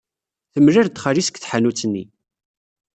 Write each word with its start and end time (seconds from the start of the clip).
Temlal-d 0.53 1.01
xali-s 1.03 1.29
deg 1.29 1.37
tḥanut-nni. 1.39 2.03